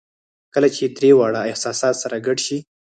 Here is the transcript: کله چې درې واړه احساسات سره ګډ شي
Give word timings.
کله 0.53 0.67
چې 0.75 0.83
درې 0.97 1.09
واړه 1.17 1.41
احساسات 1.51 1.95
سره 2.03 2.17
ګډ 2.25 2.37
شي 2.45 2.57